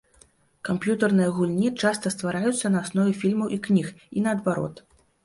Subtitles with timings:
[0.69, 4.83] Камп'ютарныя гульні часта ствараюцца на аснове фільмаў і кніг, і наадварот.